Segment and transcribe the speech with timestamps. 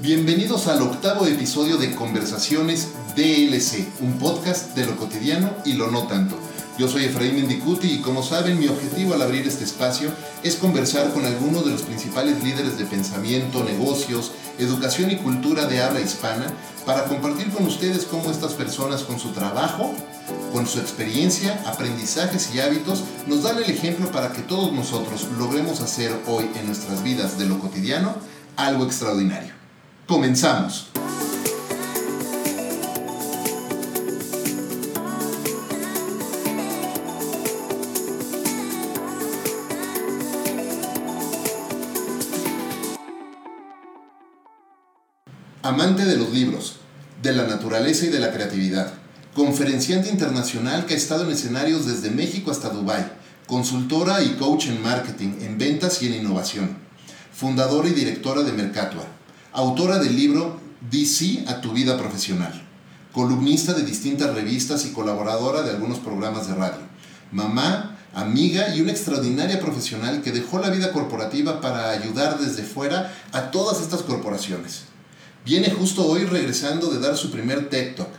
[0.00, 6.06] Bienvenidos al octavo episodio de Conversaciones DLC, un podcast de lo cotidiano y lo no
[6.06, 6.38] tanto.
[6.78, 10.12] Yo soy Efraín Mendicuti y como saben mi objetivo al abrir este espacio
[10.44, 14.30] es conversar con algunos de los principales líderes de pensamiento, negocios,
[14.60, 16.46] educación y cultura de habla hispana
[16.86, 19.92] para compartir con ustedes cómo estas personas con su trabajo,
[20.52, 25.80] con su experiencia, aprendizajes y hábitos nos dan el ejemplo para que todos nosotros logremos
[25.80, 28.14] hacer hoy en nuestras vidas de lo cotidiano
[28.54, 29.57] algo extraordinario.
[30.08, 30.86] Comenzamos.
[45.62, 46.76] Amante de los libros,
[47.22, 48.94] de la naturaleza y de la creatividad.
[49.34, 53.04] Conferenciante internacional que ha estado en escenarios desde México hasta Dubái.
[53.46, 56.78] Consultora y coach en marketing, en ventas y en innovación.
[57.34, 59.17] Fundadora y directora de Mercatua.
[59.52, 62.52] Autora del libro DC a tu vida profesional.
[63.12, 66.82] Columnista de distintas revistas y colaboradora de algunos programas de radio.
[67.32, 73.14] Mamá, amiga y una extraordinaria profesional que dejó la vida corporativa para ayudar desde fuera
[73.32, 74.82] a todas estas corporaciones.
[75.46, 78.10] Viene justo hoy regresando de dar su primer TED Talk.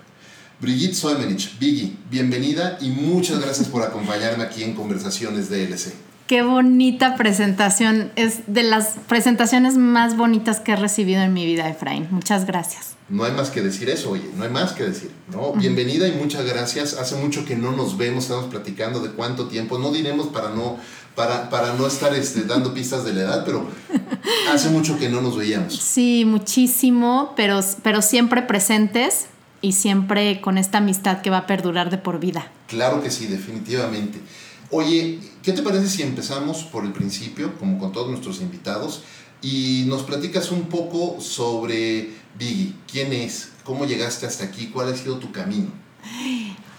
[0.60, 6.09] Brigitte Soemenich, Biggie, bienvenida y muchas gracias por acompañarme aquí en Conversaciones DLC.
[6.30, 8.12] Qué bonita presentación.
[8.16, 12.08] Es de las presentaciones más bonitas que he recibido en mi vida, Efraín.
[12.12, 12.96] Muchas gracias.
[13.10, 15.54] No hay más que decir eso, oye, no hay más que decir, ¿no?
[15.54, 16.94] Bienvenida y muchas gracias.
[16.94, 19.80] Hace mucho que no nos vemos, estamos platicando de cuánto tiempo.
[19.80, 20.78] No diremos para no,
[21.16, 23.66] para, para no estar este, dando pistas de la edad, pero
[24.54, 25.74] hace mucho que no nos veíamos.
[25.78, 29.26] Sí, muchísimo, pero, pero siempre presentes
[29.62, 32.52] y siempre con esta amistad que va a perdurar de por vida.
[32.68, 34.20] Claro que sí, definitivamente.
[34.72, 39.04] Oye, ¿qué te parece si empezamos por el principio, como con todos nuestros invitados,
[39.42, 42.74] y nos platicas un poco sobre Biggie?
[42.92, 43.52] ¿Quién es?
[43.64, 44.68] ¿Cómo llegaste hasta aquí?
[44.68, 45.68] ¿Cuál ha sido tu camino?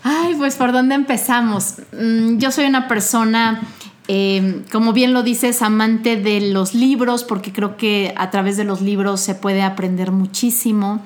[0.02, 1.74] Ay, pues por dónde empezamos.
[1.92, 3.60] Mm, yo soy una persona,
[4.08, 8.64] em, como bien lo dices, amante de los libros, porque creo que a través de
[8.64, 11.02] los libros se puede aprender muchísimo.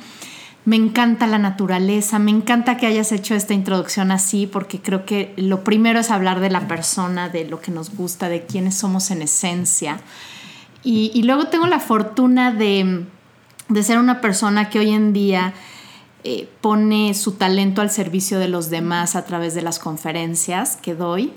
[0.64, 5.34] Me encanta la naturaleza, me encanta que hayas hecho esta introducción así, porque creo que
[5.36, 9.10] lo primero es hablar de la persona, de lo que nos gusta, de quiénes somos
[9.10, 10.00] en esencia.
[10.82, 13.04] Y, luego tengo la fortuna de,
[13.82, 15.54] ser una persona que hoy en día
[16.24, 20.94] eh, pone su talento al servicio de los demás a través de las conferencias que
[20.94, 21.32] doy.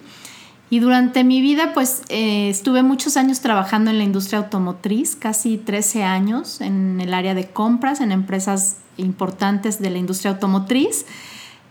[0.70, 5.58] Y durante mi vida, pues eh, estuve muchos años trabajando en la industria automotriz, casi
[5.58, 11.06] 13 años en el área de compras, en empresas importantes de la industria automotriz.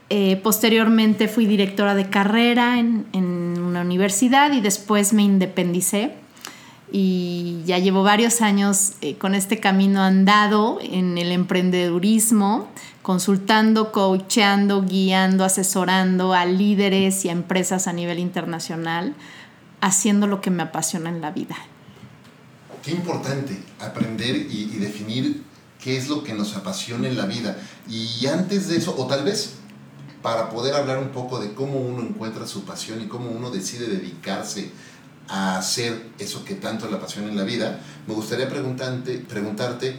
[0.08, 6.14] Eh, posteriormente fui directora de carrera en, una universidad y después me independicé.
[6.92, 12.68] Y ya llevo varios años eh, con este camino andado en el emprendedurismo,
[13.02, 19.14] consultando, coachando, guiando, asesorando a líderes y a empresas a nivel internacional,
[19.80, 21.56] haciendo lo que me apasiona en la vida.
[22.82, 25.42] Qué importante aprender y, definir
[25.82, 27.58] qué es lo que nos apasiona en la vida.
[27.88, 29.54] Y antes de eso, o tal vez
[30.22, 33.86] para poder hablar un poco de cómo uno encuentra su pasión y cómo uno decide
[33.86, 34.70] dedicarse
[35.28, 39.96] a hacer eso que tanto le apasiona en la vida, me gustaría preguntarte, preguntarte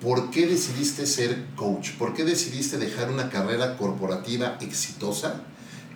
[0.00, 1.92] ¿por qué decidiste ser coach?
[1.98, 5.42] ¿Por qué decidiste dejar una carrera corporativa exitosa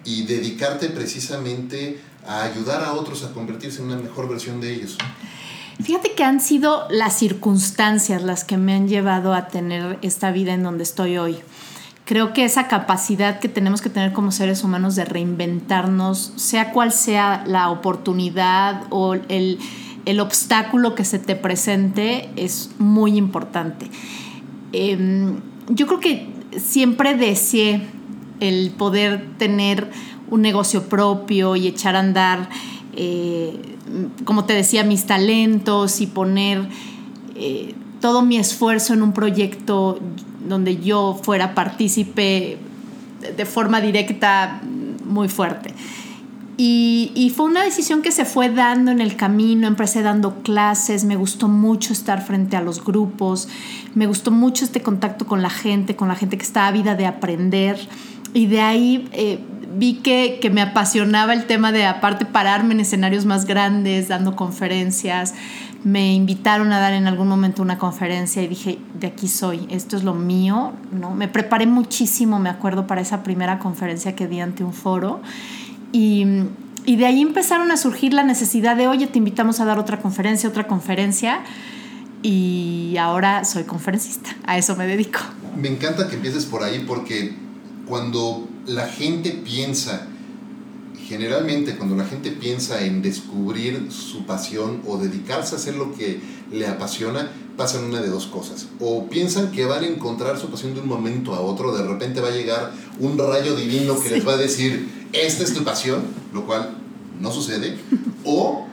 [0.05, 4.99] y dedicarte precisamente a ayudar a otros a convertirse en una mejor versión de ellos?
[5.83, 10.55] Fíjate que han sido las circunstancias las que me han llevado a tener esta vida
[10.55, 11.39] en donde estoy hoy.
[12.05, 16.93] Creo que esa capacidad que tenemos que tener como seres humanos de reinventarnos, sea cual
[16.93, 19.59] sea la oportunidad o el,
[20.05, 23.91] el obstáculo que se te presente es muy importante.
[24.73, 26.29] Em, yo creo que
[26.59, 27.81] siempre deseé
[28.41, 29.91] el poder tener
[30.31, 32.51] un negocio propio y echar a andar,
[32.97, 33.77] eh,
[34.25, 36.69] como te decía, mis talentos y poner
[37.35, 40.01] eh, todo mi esfuerzo en un proyecto
[40.49, 42.59] donde yo fuera partícipe
[43.37, 44.61] de forma directa
[45.05, 45.75] muy fuerte.
[46.57, 51.17] Y, fue una decisión que se fue dando en el camino, empecé dando clases, me
[51.17, 53.49] gustó mucho estar frente a los grupos,
[53.95, 57.07] me gustó mucho este contacto con la gente, con la gente que está ávida de
[57.07, 57.77] aprender.
[58.35, 59.41] Y de ahí eh,
[59.77, 64.37] vi que, que, me apasionaba el tema de, aparte, pararme en escenarios más grandes, dando
[64.37, 65.35] conferencias.
[65.85, 69.97] Me invitaron a dar en algún momento una conferencia y dije, de aquí soy, esto
[69.97, 70.73] es lo mío.
[70.91, 71.15] ¿no?
[71.15, 75.21] Me preparé muchísimo, me acuerdo, para esa primera conferencia que di ante un foro.
[75.93, 76.25] Y,
[76.87, 80.01] y de ahí empezaron a surgir la necesidad de, oye, te invitamos a dar otra
[80.01, 81.43] conferencia, otra conferencia.
[82.23, 85.21] y ahora soy conferencista, a eso me dedico.
[85.57, 87.37] Me encanta que empieces por ahí porque
[87.87, 90.07] cuando la gente piensa,
[91.07, 96.21] generalmente cuando la gente piensa en descubrir su pasión o dedicarse a hacer lo que
[96.51, 98.67] le apasiona, pasan una de dos cosas.
[98.81, 102.21] O piensan que van a encontrar su pasión de un momento a otro, de repente
[102.21, 106.03] va a llegar un rayo divino que les va a decir, esta es tu pasión,
[106.33, 106.77] lo cual
[107.21, 107.77] no sucede.
[108.27, 108.64] O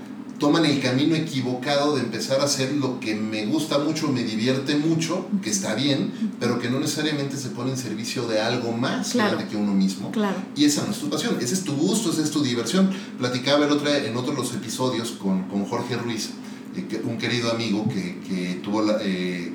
[0.42, 4.76] toman el camino equivocado de empezar a hacer lo que me gusta mucho, me divierte
[4.76, 9.14] mucho, que está bien, pero que no necesariamente se pone en servicio de algo más
[9.14, 10.12] grande que uno mismo.
[10.12, 10.38] Claro.
[10.56, 12.90] Y esa no es tu pasión, ese es tu gusto, esa es tu diversión.
[13.20, 16.32] Platicaba el otro, en otros los episodios con, con Jorge Ruiz,
[16.76, 19.54] eh, un querido amigo que, que tuvo la, eh,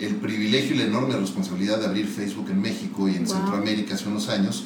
[0.00, 4.08] el privilegio y la enorme responsabilidad de abrir Facebook en México y en Centroamérica hace
[4.08, 4.64] unos años.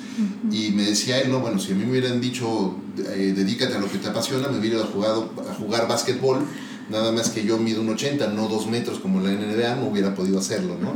[0.51, 3.79] Y me decía él, no, bueno, si a mí me hubieran dicho, eh, dedícate a
[3.79, 6.39] lo que te apasiona, me hubiera jugado a jugar básquetbol.
[6.91, 10.15] Nada más que yo mido un 80, no dos metros como la NBA, no hubiera
[10.15, 10.95] podido hacerlo, ¿no?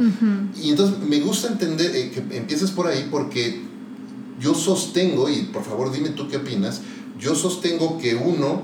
[0.59, 3.61] Y entonces me gusta entender eh, que empieces por ahí porque
[4.41, 6.81] yo sostengo, y por favor dime tú qué opinas,
[7.21, 8.63] yo sostengo que uno,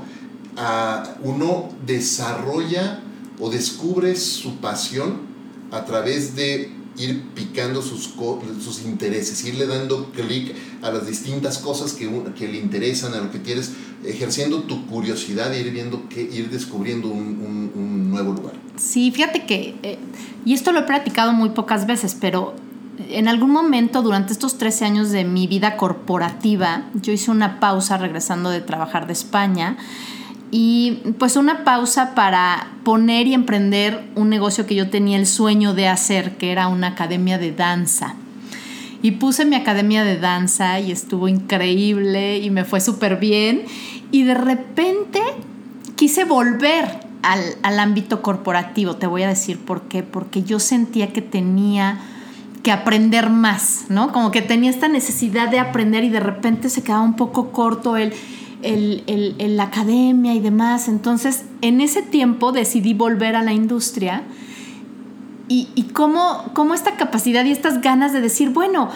[1.23, 3.03] uno desarrolla
[3.38, 5.28] o descubre su pasión
[5.70, 8.15] a través de ir picando sus,
[8.62, 13.31] sus intereses, irle dando clic a las distintas cosas que, que, le interesan, a lo
[13.31, 13.73] que quieres,
[14.05, 18.55] ejerciendo tu curiosidad e ir viendo que ir descubriendo un, un, nuevo lugar.
[18.76, 19.99] Sí, fíjate que, eh,
[20.44, 22.55] y esto lo he practicado muy pocas veces, pero
[23.09, 27.97] en algún momento durante estos 13 años de mi vida corporativa, yo hice una pausa
[27.99, 29.76] regresando de trabajar de España
[30.50, 35.75] y pues una pausa para poner y emprender un negocio que yo tenía el sueño
[35.75, 38.15] de hacer, que era una academia de danza.
[39.03, 43.62] Y puse mi academia de danza y estuvo increíble y me fue súper bien.
[44.11, 45.21] Y de repente
[45.97, 48.97] quise volver al, al, ámbito corporativo.
[48.97, 50.03] Te voy a decir por qué.
[50.03, 52.01] Porque yo sentía que tenía
[52.62, 54.12] que aprender más, ¿no?
[54.12, 57.97] Como que tenía esta necesidad de aprender y de repente se quedaba un poco corto
[57.97, 58.12] el
[58.62, 60.88] el, la academia y demás.
[60.88, 64.22] Entonces, en ese tiempo decidí volver a la industria
[65.49, 68.90] y, y cómo, cómo, esta capacidad y estas ganas de decir, bueno,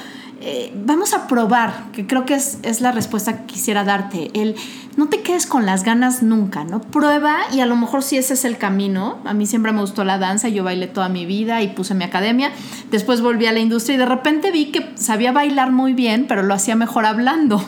[0.44, 4.30] eh, vamos a probar, que creo que es, es, la respuesta que quisiera darte.
[4.34, 4.56] El
[4.96, 6.80] no te quedes con las ganas nunca, ¿no?
[6.80, 9.18] Prueba y a lo mejor si ese es el camino.
[9.24, 12.02] A mí siempre me gustó la danza, yo bailé toda mi vida y puse mi
[12.02, 12.50] academia.
[12.90, 16.42] Después volví a la industria y de repente vi que sabía bailar muy bien, pero
[16.42, 17.64] lo hacía mejor hablando.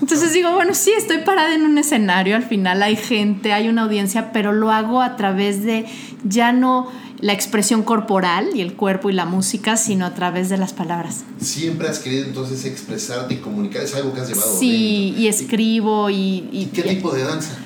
[0.00, 3.82] Entonces digo, bueno, sí, estoy parada en un escenario, al final hay gente, hay una
[3.82, 5.86] audiencia, pero lo hago a través de
[6.24, 10.58] ya no la expresión corporal y el cuerpo y la música, sino a través de
[10.58, 11.24] las palabras.
[11.40, 14.58] Siempre has querido entonces expresarte y comunicar, es algo que has llevado.
[14.58, 17.56] Sí, y escribo y, y, qué tipo de danza?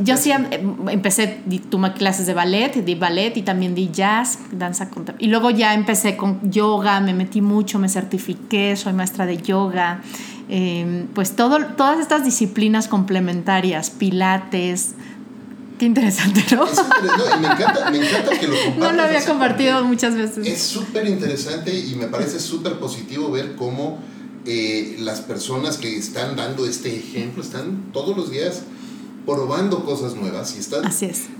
[0.00, 0.46] Yo sí em,
[0.88, 1.40] empecé,
[1.70, 4.88] tomé clases de ballet, di ballet y también di jazz, danza
[5.18, 10.02] Y luego ya empecé con yoga, me metí mucho, me certifiqué, soy maestra de yoga.
[10.48, 14.94] Em, pues todo, todas estas disciplinas complementarias, pilates,
[15.78, 16.64] qué interesante, ¿no?
[16.64, 18.76] me, encanta, me, encanta, que lo compartas.
[18.78, 20.46] No lo había compartido muchas veces.
[20.46, 23.98] Es súper interesante y me parece súper positivo ver cómo
[24.44, 28.62] eh, las personas que están dando este ejemplo están todos los días
[29.26, 30.88] probando cosas nuevas y están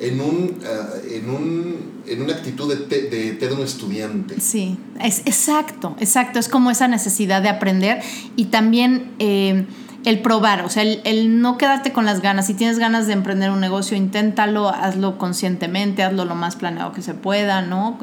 [0.00, 4.40] en, un, ah, en, un, en una actitud de, de eterno estudiante.
[4.40, 6.40] Sí, es, exacto, exacto.
[6.40, 8.02] Es como esa necesidad de aprender
[8.34, 9.66] y también eh,
[10.04, 12.48] el probar, o sea, el, no quedarte con las ganas.
[12.48, 17.02] Si tienes ganas de emprender un negocio, inténtalo, hazlo conscientemente, hazlo lo más planeado que
[17.02, 17.98] se pueda, ¿no?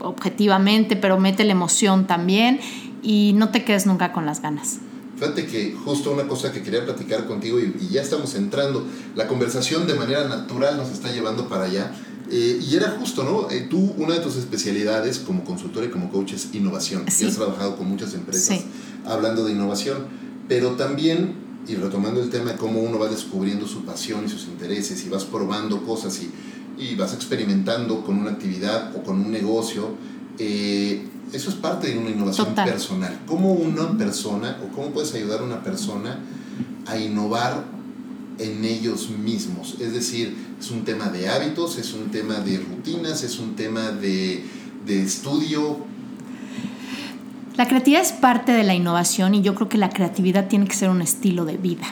[0.00, 2.60] objetivamente, pero mete la emoción también
[3.02, 4.80] y no te quedes nunca con las ganas.
[5.16, 9.86] Fíjate que justo una cosa que quería platicar contigo y, ya estamos entrando, la conversación
[9.86, 11.92] de manera natural nos está llevando para allá.
[12.30, 13.50] Eh, y era justo, ¿no?
[13.50, 17.04] Eh, tú, una de tus especialidades como consultora y como coach es innovación.
[17.06, 18.60] Y has trabajado con muchas empresas
[19.04, 20.06] hablando de innovación.
[20.48, 21.34] Pero también,
[21.68, 25.08] y retomando el tema de cómo uno va descubriendo su pasión y sus intereses y
[25.08, 26.30] vas probando cosas y,
[26.82, 29.90] y vas experimentando con una actividad o con un negocio,
[30.38, 33.18] eh, eso es parte de una innovación personal.
[33.26, 36.20] ¿Cómo una persona o cómo puedes ayudar a una persona
[36.86, 37.64] a innovar
[38.38, 39.76] en ellos mismos?
[39.80, 43.90] Es decir, es un tema de hábitos, es un tema de rutinas, es un tema
[43.90, 44.44] de,
[44.86, 45.78] de estudio.
[47.56, 50.74] La creatividad es parte de la innovación y yo creo que la creatividad tiene que
[50.74, 51.86] ser un estilo de vida.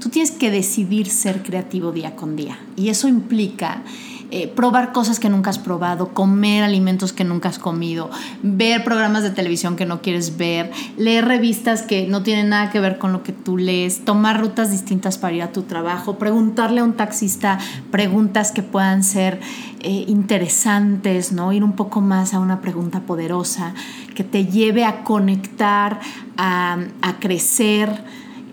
[0.00, 3.82] Tú tienes que decidir ser creativo día con día y eso implica
[4.30, 8.10] eh, probar cosas que nunca has probado, comer alimentos que nunca has comido,
[8.42, 12.80] ver programas de televisión que no quieres ver, leer revistas que no tienen nada que
[12.80, 16.80] ver con lo que tú lees, tomar rutas distintas para ir a tu trabajo, preguntarle
[16.80, 17.58] a un taxista
[17.90, 19.40] preguntas que puedan ser
[19.80, 21.52] eh, interesantes, ¿no?
[21.52, 23.74] Ir un poco más a una pregunta poderosa
[24.14, 26.00] que te lleve a conectar,
[26.36, 28.04] a, a crecer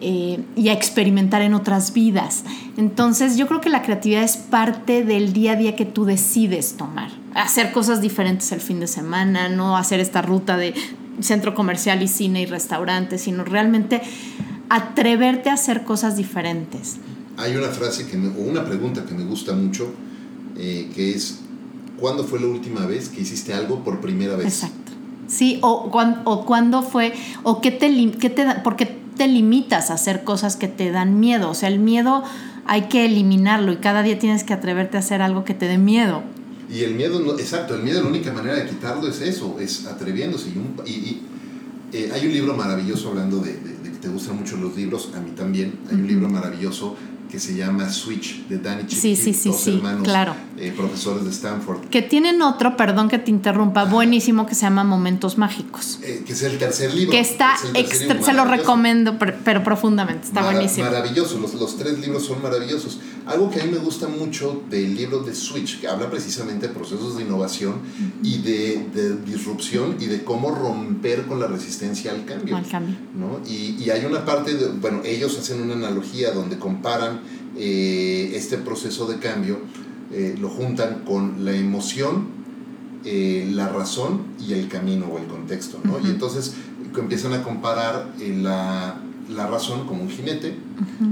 [0.02, 2.44] eh, y a experimentar en otras vidas.
[2.78, 6.76] Entonces yo creo que la creatividad es parte del día a día que tú decides
[6.76, 7.12] tomar.
[7.36, 10.74] Hacer cosas diferentes el fin de semana, no hacer esta ruta de
[11.22, 14.02] centro comercial y cine y restaurante, sino realmente
[14.70, 16.98] atreverte a hacer cosas diferentes.
[17.38, 19.94] Hay una frase que o una pregunta que me gusta mucho,
[20.58, 21.40] eh, que es,
[22.00, 24.48] ¿cuándo fue la última vez que hiciste algo por primera vez?
[24.48, 24.92] Exacto.
[25.28, 25.90] Sí, o,
[26.26, 30.68] o cuándo fue, o qué te, qué te porque te limitas a hacer cosas que
[30.68, 31.50] te dan miedo.
[31.50, 32.24] O sea, el miedo
[32.66, 35.78] hay que eliminarlo y cada día tienes que atreverte a hacer algo que te dé
[35.78, 36.24] miedo.
[36.70, 39.86] Y el miedo, no, exacto, el miedo la única manera de quitarlo es eso, es
[39.86, 40.50] atreviéndose.
[40.86, 41.22] Y, y,
[41.92, 45.20] eh, hay un libro maravilloso hablando de, de, que te gustan mucho los libros, a
[45.20, 45.80] mí también.
[45.90, 46.96] Hay un libro maravilloso
[47.34, 50.36] que se llama Switch de Danny Chick, sí, sí, sí, dos sí, hermanos claro.
[50.56, 51.86] eh, profesores de Stanford.
[51.90, 55.98] Que tienen otro, perdón que te interrumpa, buenísimo que se llama Momentos Mágicos.
[56.04, 57.10] Eh, que es el tercer libro.
[57.12, 60.86] Que está, es extra, libro se lo recomiendo, pero, pero profundamente, está Mara- buenísimo.
[60.92, 63.00] Maravilloso, los, los tres libros son maravillosos.
[63.26, 66.74] Algo que a mí me gusta mucho del libro de Switch, que habla precisamente de
[66.76, 67.76] procesos de innovación
[68.22, 72.56] y de, de disrupción y de cómo romper con la resistencia al cambio.
[72.56, 72.96] Al cambio.
[73.16, 73.40] ¿no?
[73.50, 77.22] Y, y hay una parte, de, bueno, ellos hacen una analogía donde comparan
[77.58, 79.60] eh, este proceso de cambio,
[80.12, 82.28] eh, lo juntan con la emoción,
[83.06, 86.00] eh, la razón y el camino o el contexto, ¿no?
[86.00, 86.54] Y entonces
[86.96, 90.56] empiezan a comparar eh, la, la razón como un jinete,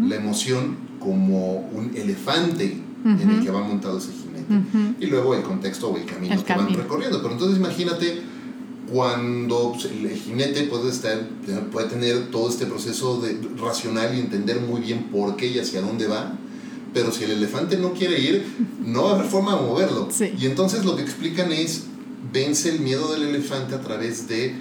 [0.07, 5.41] la emoción como un elefante en el que va montado ese jinete y luego el
[5.41, 7.21] contexto o el camino El que van recorriendo.
[7.21, 8.21] Pero entonces imagínate
[8.91, 11.27] cuando el jinete puede, estar,
[11.71, 15.81] puede tener todo este proceso de, racional y entender muy bien por qué y hacia
[15.81, 16.37] dónde va,
[16.93, 18.45] pero si el elefante no quiere ir,
[18.83, 20.09] no va a haber forma de moverlo.
[20.11, 20.33] Sí.
[20.37, 21.83] Y entonces lo que explican es,
[22.33, 24.55] vence el miedo del elefante a través de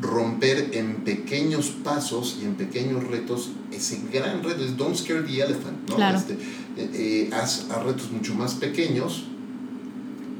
[0.00, 5.42] romper en pequeños pasos y en pequeños retos ese gran reto, es don't scare the
[5.42, 5.96] elephant, ¿no?
[5.96, 6.16] Claro.
[6.16, 9.24] Este, eh, eh, haz, haz retos mucho más pequeños,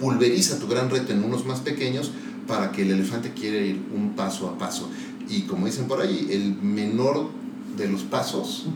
[0.01, 2.13] pulveriza tu gran reto en unos más pequeños
[2.49, 4.90] para que el elefante quiera ir un paso a paso.
[5.28, 7.28] Y como dicen por ahí, el menor
[7.76, 8.67] de los pasos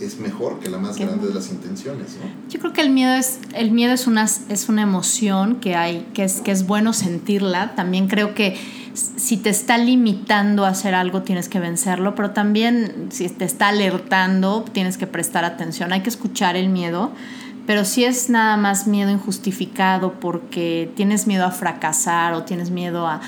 [0.00, 2.50] es mejor que la más Qué grande de las intenciones, ¿no?
[2.50, 6.06] Yo creo que el miedo es el miedo es una es una emoción que hay
[6.14, 7.74] que es que es bueno sentirla.
[7.74, 8.56] También creo que
[8.94, 13.68] si te está limitando a hacer algo tienes que vencerlo, pero también si te está
[13.68, 15.92] alertando tienes que prestar atención.
[15.92, 17.12] Hay que escuchar el miedo,
[17.66, 23.06] pero si es nada más miedo injustificado porque tienes miedo a fracasar o tienes miedo
[23.06, 23.20] a,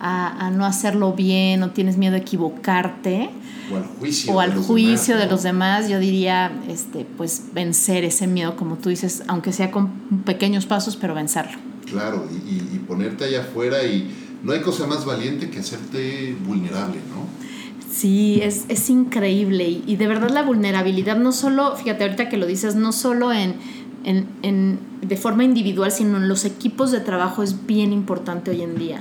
[0.00, 3.30] a- a no hacerlo bien o tienes miedo a equivocarte,
[3.72, 4.32] O al juicio.
[4.34, 5.32] o de los juicio demás, de ¿no?
[5.32, 9.88] los demás, yo diría, este, pues vencer ese miedo, como tú dices, aunque sea con
[10.24, 11.58] pequeños pasos, pero vencerlo.
[11.86, 14.10] Claro, y, y- y ponerte allá afuera y
[14.42, 17.15] no hay cosa más valiente que hacerte vulnerable, ¿no?
[17.96, 22.36] Sí, es, es increíble y, y de verdad la vulnerabilidad, no solo, fíjate ahorita que
[22.36, 23.54] lo dices, no solo en,
[24.04, 28.60] en, en- de forma individual, sino en los equipos de trabajo es bien importante hoy
[28.60, 29.00] en día.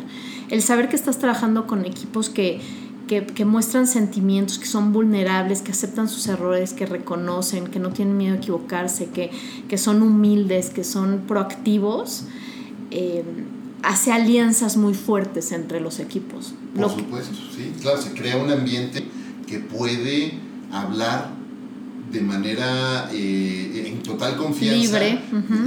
[0.50, 2.62] El saber que estás trabajando con equipos que,
[3.08, 7.90] que, que muestran sentimientos, que son vulnerables, que aceptan sus errores, que reconocen, que no
[7.90, 9.30] tienen miedo a equivocarse, que,
[9.68, 12.26] que son humildes, que son proactivos,
[12.92, 13.24] eh,
[13.86, 16.54] hace alianzas muy fuertes entre los equipos.
[16.74, 17.72] Por Lo- supuesto, sí.
[17.82, 19.04] Claro, se crea un ambiente
[19.48, 20.34] que puede
[20.72, 21.34] hablar
[22.12, 25.20] de manera eh, en total confianza, Libre,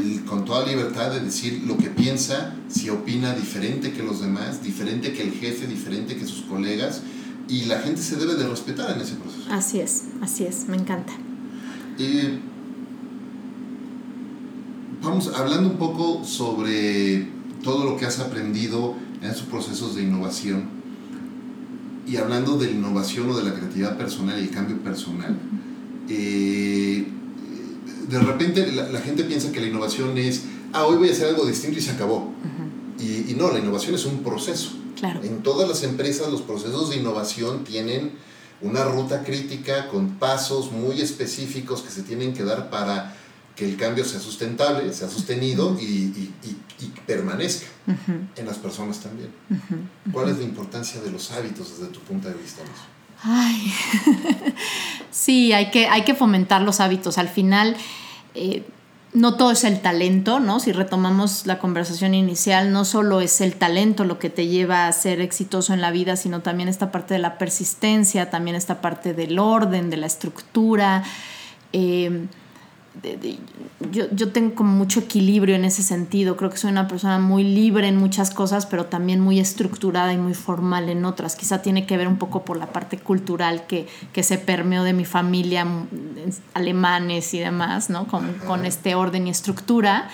[0.05, 4.63] y con toda libertad de decir lo que piensa, si opina diferente que los demás,
[4.63, 7.03] diferente que el jefe, diferente que sus colegas,
[7.49, 9.45] y la gente se debe de respetar en ese proceso.
[9.51, 11.13] Así es, así es, me encanta.
[11.99, 12.39] Eh,
[15.03, 17.27] vamos hablando un poco sobre
[17.63, 20.69] todo lo que has aprendido en esos procesos de innovación
[22.07, 25.37] y hablando de la innovación o de la creatividad personal y el cambio personal.
[26.09, 27.07] eh,
[28.09, 31.29] de repente la, la gente piensa que la innovación es, ah, hoy voy a hacer
[31.29, 32.33] algo distinto y se acabó.
[32.99, 34.71] y, y no, la innovación es un proceso.
[34.99, 35.23] Claro.
[35.23, 38.13] En todas las empresas los procesos de innovación tienen
[38.63, 43.15] una ruta crítica con pasos muy específicos que se tienen que dar para
[43.59, 47.67] que el cambio sea sustentable, sea sostenido y, y- y- y permanezca
[48.37, 49.31] en las personas también.
[50.13, 52.63] ¿Cuál es la importancia de los hábitos desde tu punto de vista?
[53.25, 53.73] Ay,
[55.11, 57.19] sí, hay que, hay que fomentar los hábitos.
[57.19, 57.77] Al final,
[58.37, 58.65] eh,
[59.13, 60.61] no todo es el talento, ¿no?
[60.61, 64.93] Si retomamos la conversación inicial, no solo es el talento lo que te lleva a
[64.93, 69.15] ser exitoso en la vida, sino también esta parte de la persistencia, también esta parte
[69.15, 71.03] del orden, de la estructura.
[71.73, 72.27] Eh,
[73.93, 76.37] yo, yo, tengo como mucho equilibrio en ese sentido.
[76.37, 80.19] Creo que soy una persona muy libre en muchas cosas, pero también muy estructurada y
[80.19, 81.37] muy formal en otras.
[81.37, 84.93] Quizá tiene que ver un poco por la parte cultural que, que se permeó de
[84.93, 85.89] mi familia, mm,
[86.55, 88.07] alemanes y demás, ¿no?
[88.07, 90.09] Con, con este orden y estructura,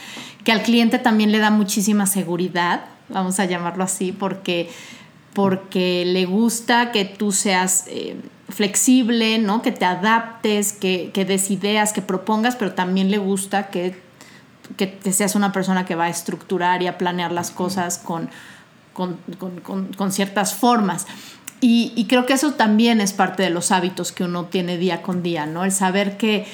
[0.44, 4.70] que al cliente también le da muchísima seguridad, vamos a llamarlo así, porque,
[5.34, 7.84] porque le gusta que tú seas...
[7.88, 8.16] Eh,
[8.48, 9.62] flexible, ¿no?
[9.62, 14.00] Que te adaptes, que, que des ideas, que propongas, pero también le gusta que,
[14.76, 18.30] que, seas una persona que va a estructurar y a planear las cosas con,
[18.92, 19.18] con,
[19.62, 21.06] con, con ciertas formas.
[21.60, 25.00] Y, y, creo que eso también es parte de los hábitos que uno tiene día
[25.00, 25.64] con día, ¿no?
[25.64, 26.46] El saber que,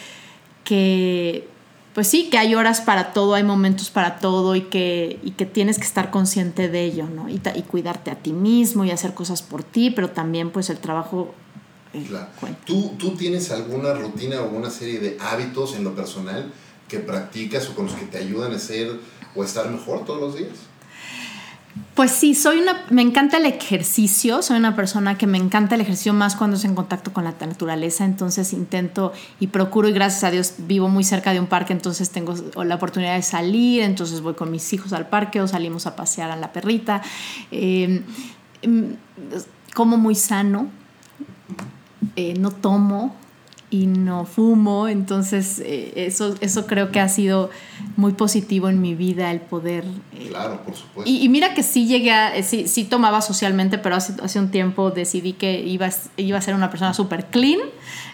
[0.62, 1.49] que
[1.94, 5.47] pues sí, que hay horas para todo, hay momentos para todo y que, y que
[5.47, 7.28] tienes que estar consciente de ello, ¿no?
[7.28, 10.78] Y, y cuidarte a ti mismo y hacer cosas por ti, pero también pues el
[10.78, 11.35] trabajo
[12.06, 12.28] Claro.
[12.64, 16.52] ¿Tú, ¿Tú tienes alguna rutina o alguna serie de hábitos en lo personal
[16.88, 18.92] que practicas o con los que te ayudan a ser
[19.35, 20.70] o a estar mejor todos los días?
[21.95, 25.81] Pues sí, soy una, me encanta el ejercicio, soy una persona que me encanta el
[25.81, 30.25] ejercicio más cuando es en contacto con la naturaleza, entonces intento y procuro y gracias
[30.25, 32.35] a Dios vivo muy cerca de un parque, entonces tengo
[32.65, 36.33] la oportunidad de salir, entonces voy con mis hijos al parque o salimos a pasear
[36.33, 37.03] a la perrita,
[37.53, 38.03] eh,
[38.62, 38.97] em,
[39.75, 40.69] como muy sano,
[42.17, 43.15] eh, no tomo
[43.71, 47.50] y no fumo, entonces eh, eso, eso creo que ha sido
[47.97, 49.85] muy positivo en mi vida el poder...
[50.12, 51.11] Eh, claro, por supuesto.
[51.11, 54.91] Y, mira que sí llegué a, sí, sí, tomaba socialmente, pero hace, hace un tiempo
[54.91, 57.61] decidí que iba, iba a ser una persona súper clean,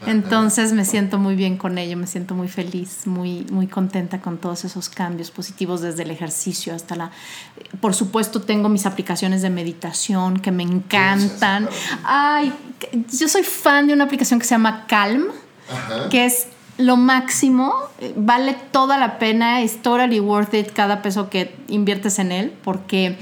[0.07, 4.37] entonces me siento muy bien con ello, me siento muy feliz, muy, muy contenta con
[4.37, 7.11] todos esos cambios positivos desde el ejercicio hasta la...
[7.81, 11.67] Por supuesto tengo mis aplicaciones de meditación que me encantan.
[12.05, 12.53] Ay,
[13.19, 15.25] yo soy fan de una aplicación que se llama Calm
[16.11, 17.75] que es lo máximo,
[18.17, 23.17] vale toda la pena, es totally worth it cada peso que inviertes en él, porque,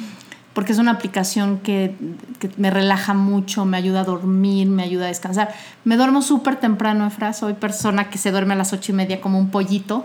[0.55, 1.95] porque es una aplicación que,
[2.41, 5.55] que me relaja mucho, me ayuda a dormir, me ayuda a descansar.
[5.85, 9.21] Me duermo súper temprano, Efra, soy persona que se duerme a las ocho y media
[9.21, 10.05] como un pollito.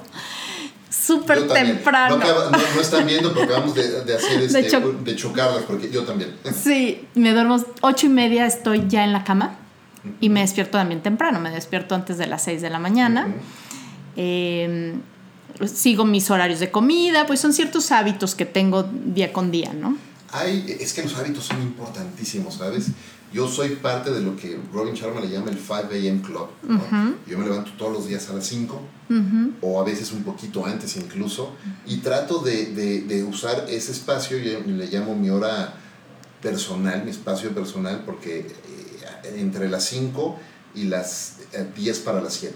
[0.92, 2.18] Súper temprano.
[2.18, 6.36] No, están viendo, pero acabamos de, de hacer este, de, chocarlas, porque yo también.
[6.54, 9.56] Sí, me duermo ocho y media, estoy ya en la cama
[10.20, 13.28] y me despierto también temprano, me despierto antes de las 6 de la mañana.
[14.16, 15.02] Em,
[15.74, 19.98] sigo mis horarios de comida, pues son ciertos hábitos que tengo día con día, ¿no?
[20.32, 22.92] Hay, es que los hábitos son importantísimos, ¿sabes?
[23.32, 26.22] Yo soy parte de lo que Robin Sharma le llama el 5 a.m.
[26.22, 26.48] Club.
[27.28, 28.82] Yo me levanto todos los días a las 5
[29.62, 34.38] o a veces un poquito antes incluso y trato de, de, de usar ese espacio,
[34.38, 35.74] yo le llamo mi hora
[36.42, 38.48] personal, mi espacio personal, porque
[39.36, 40.40] entre las 5
[40.76, 41.38] y las
[41.76, 42.56] 10 eh, para las 7.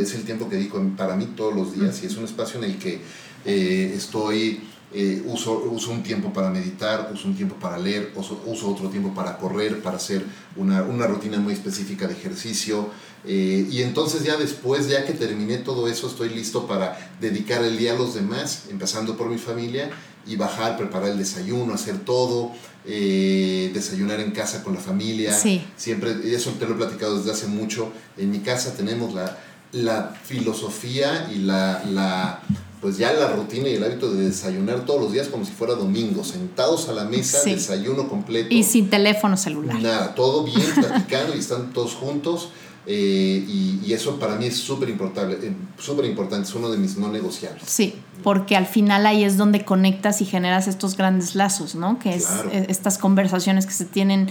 [0.00, 2.64] Es el tiempo que dedico para mí todos los días y es un espacio en
[2.64, 3.00] el que
[3.44, 4.60] eh, estoy,
[4.92, 8.88] eh, uso, uso, un tiempo para meditar, uso un tiempo para leer, uso, uso otro
[8.88, 10.24] tiempo para correr, para hacer
[10.56, 12.90] una, una rutina muy específica de ejercicio.
[13.24, 17.92] y entonces ya después, ya que terminé todo eso, estoy listo para dedicar el día
[17.92, 19.90] a los demás, empezando por mi familia
[20.26, 22.52] y bajar, preparar el desayuno, hacer todo,
[22.84, 25.32] eh, desayunar en casa con la familia.
[25.32, 25.64] Sí.
[25.76, 27.92] Siempre, eso te lo he platicado desde hace mucho.
[28.16, 29.38] En mi casa tenemos la,
[29.72, 32.40] la filosofía y la, la,
[32.80, 35.74] pues ya la rutina y el hábito de desayunar todos los días como si fuera
[35.74, 38.52] domingo, sentados a la mesa, desayuno completo.
[38.52, 39.80] Y sin teléfono celular.
[39.80, 42.48] Nada, todo bien, platicando y están todos juntos.
[42.86, 46.96] Eh, y, eso para mí es súper importante, eh, súper importante, es uno de mis
[46.96, 47.62] no negociables.
[47.66, 51.98] Sí, porque al final ahí es donde conectas y generas estos grandes lazos, ¿no?
[51.98, 54.30] Que es eh, estas conversaciones que se tienen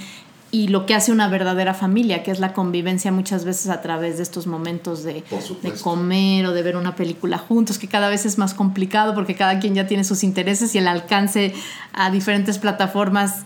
[0.49, 4.17] y lo que hace una verdadera familia, que es la convivencia muchas veces a través
[4.17, 5.23] de estos momentos de,
[5.61, 9.35] de, comer o de ver una película juntos, que cada vez es más complicado porque
[9.35, 11.53] cada quien ya tiene sus intereses y el alcance
[11.93, 13.43] a diferentes plataformas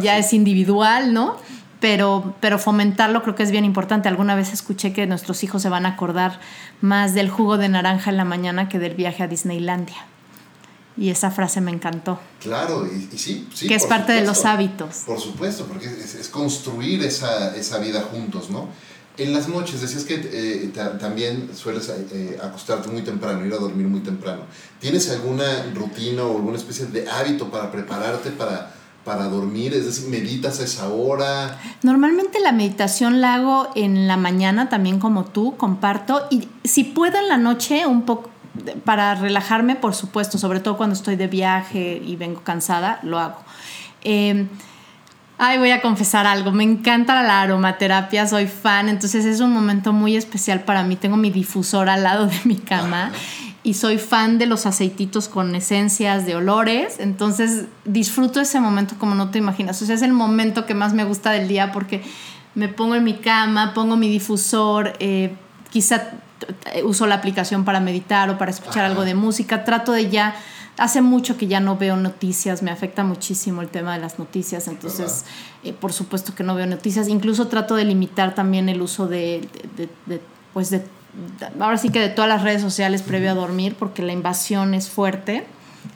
[0.00, 1.36] ya es individual, ¿no?
[1.80, 4.08] Pero, pero fomentarlo creo que es bien importante.
[4.08, 6.38] Alguna vez escuché que nuestros hijos se van a acordar
[6.80, 10.06] más del jugo de naranja en la mañana que del viaje a Disneylandia.
[10.96, 12.20] Y esa frase me encantó.
[12.40, 13.66] Claro, y, sí, sí.
[13.66, 15.04] Que es parte de los hábitos.
[15.06, 18.68] Por supuesto, porque es, construir esa, esa, vida juntos, ¿no?
[19.16, 23.86] En las noches, decías que eh, también sueles eh, acostarte muy temprano, ir a dormir
[23.86, 24.42] muy temprano.
[24.78, 29.74] ¿Tienes alguna rutina o alguna especie de hábito para prepararte para para dormir?
[29.74, 31.58] Es decir, ¿meditas a esa hora?
[31.82, 36.26] Normalmente la meditación la hago en la mañana también como tú, comparto.
[36.30, 38.30] Y si puedo en la noche, un poco
[38.84, 43.38] para relajarme, por supuesto, sobre todo cuando estoy de viaje y vengo cansada, lo hago.
[44.02, 44.46] Eh,
[45.42, 46.52] Ay, voy a confesar algo.
[46.52, 50.96] Me encanta la aromaterapia, soy fan, entonces es un momento muy especial para mí.
[50.96, 53.10] Tengo mi difusor al lado de mi cama
[53.62, 59.14] y soy fan de los aceititos con esencias de olores, entonces disfruto ese momento como
[59.14, 59.80] no te imaginas.
[59.82, 62.02] O sea, es el momento que más me gusta del día porque
[62.54, 65.34] me pongo en mi cama, pongo mi difusor, eh,
[65.70, 66.12] quizá
[66.84, 70.34] uso la aplicación para meditar o para escuchar algo de música, trato de ya
[70.78, 74.66] hace mucho que ya no veo noticias, me afecta muchísimo el tema de las noticias,
[74.66, 75.26] entonces
[75.62, 79.46] eh, por supuesto que no veo noticias, incluso trato de limitar también el uso de,
[80.52, 80.82] pues de,
[81.58, 84.88] ahora sí que de todas las redes sociales previo a dormir, porque la invasión es
[84.88, 85.44] fuerte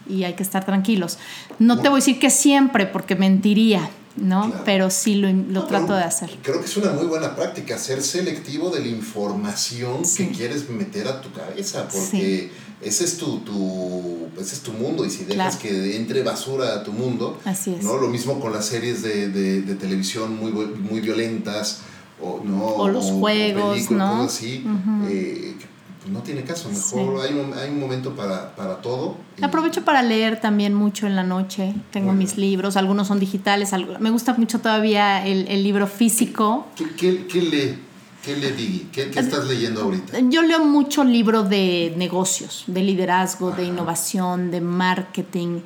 [0.08, 1.18] y hay que estar tranquilos.
[1.58, 4.52] No te voy a decir que siempre, porque mentiría, ¿no?
[4.64, 6.30] Pero sí lo, trato de hacer.
[6.42, 11.08] Creo que es una muy buena práctica, ser selectivo de la información que quieres meter
[11.08, 15.56] a tu cabeza, porque ese es tu, tu, ese es tu mundo y si dejas
[15.56, 17.40] que entre basura a tu mundo,
[17.82, 17.96] ¿no?
[17.96, 21.80] Lo mismo con las series de, de, televisión muy, muy violentas
[22.20, 22.66] o, ¿no?
[22.66, 24.22] o los juegos, ¿no?
[24.22, 24.64] así,
[25.08, 25.54] eh,
[26.00, 29.16] pues no tiene caso, mejor hay, un, hay un momento para, para todo.
[29.42, 34.10] Aprovecho para leer también mucho en la noche, tengo mis libros, algunos son digitales, me
[34.10, 36.66] gusta mucho todavía el, el libro físico.
[36.76, 37.78] ¿Qué, qué, qué lee?
[38.24, 38.88] ¿Qué le di?
[38.90, 40.18] ¿Qué, estás leyendo ahorita?
[40.30, 45.60] Yo leo mucho libro de negocios, de liderazgo, de innovación, de marketing.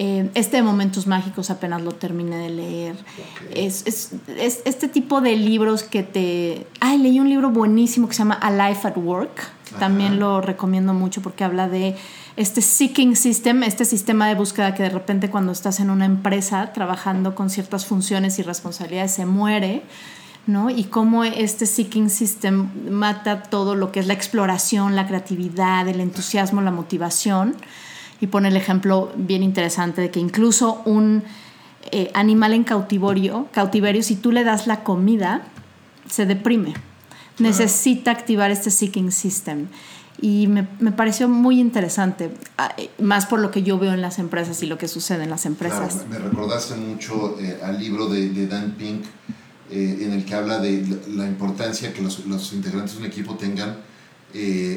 [0.00, 2.96] Eh, este de Momentos Mágicos apenas lo terminé de leer.
[3.52, 6.66] Es, es, es, este tipo de libros que te...
[6.78, 9.50] Ay, leí un libro buenísimo que se llama A Life at Work.
[9.78, 11.96] También lo recomiendo mucho porque habla de
[12.36, 16.72] este seeking system, este sistema de búsqueda que de repente cuando estás en una empresa
[16.72, 19.82] trabajando con ciertas funciones y responsabilidades se muere
[20.48, 20.70] ¿no?
[20.70, 26.00] Y cómo este Seeking System mata todo lo que es la exploración, la creatividad, el
[26.00, 27.54] entusiasmo, la motivación.
[28.20, 31.22] Y pone el ejemplo bien interesante de que incluso un
[31.92, 35.42] eh, animal en cautiverio, cautiverio, si tú le das la comida,
[36.08, 36.74] se deprime.
[37.38, 39.68] Necesita activar este Seeking System.
[40.20, 44.18] Y me, pareció muy interesante, ah, eh, más por lo que yo veo en las
[44.18, 46.06] empresas y lo que sucede en las empresas.
[46.10, 49.04] me recordaste mucho eh, al libro de, de Dan Pink,
[49.70, 53.34] eh, en el que habla de la importancia que los, los integrantes de un equipo
[53.36, 53.76] tengan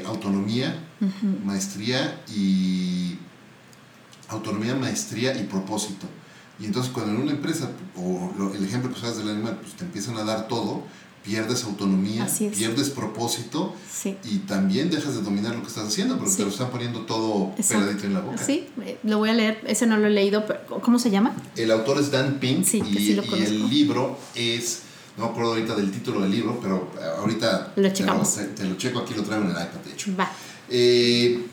[0.06, 0.74] autonomía,
[1.44, 3.18] maestría y
[4.32, 6.08] autonomía, maestría y propósito.
[6.60, 9.84] Y entonces cuando en una empresa, o el ejemplo que usas del animal, pues te
[9.84, 10.84] empiezan a dar todo,
[11.24, 13.76] pierdes autonomía, pierdes propósito
[14.24, 17.54] y también dejas de dominar lo que estás haciendo porque te lo están poniendo todo
[17.56, 18.38] pegadito en la boca.
[18.38, 18.68] Sí,
[19.04, 21.36] lo voy a leer, ese no lo he leído, pero ¿cómo se llama?
[21.56, 24.82] El autor es Dan Pink y, el libro es,
[25.18, 28.22] no me acuerdo ahorita del título del libro, pero ahorita lo te, lo,
[28.56, 30.12] te, lo, checo, aquí lo traigo en el iPad de hecho.
[30.20, 30.32] Va.
[30.70, 31.46] Eh,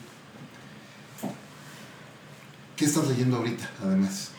[2.79, 4.31] ¿Qué estás leyendo ahorita, además?